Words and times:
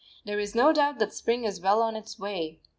There 0.25 0.39
is 0.39 0.55
no 0.55 0.73
doubt 0.73 0.97
that 0.97 1.13
Spring 1.13 1.43
is 1.43 1.61
well 1.61 1.79
on 1.83 1.95
its 1.95 2.17
way. 2.17 2.59